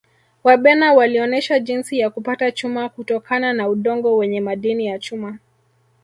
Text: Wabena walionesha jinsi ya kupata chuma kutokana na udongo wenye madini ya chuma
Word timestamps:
Wabena 0.43 0.93
walionesha 0.93 1.59
jinsi 1.59 1.99
ya 1.99 2.09
kupata 2.09 2.51
chuma 2.51 2.89
kutokana 2.89 3.53
na 3.53 3.69
udongo 3.69 4.17
wenye 4.17 4.41
madini 4.41 4.85
ya 4.85 4.99
chuma 4.99 5.37